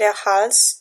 [0.00, 0.78] der Hals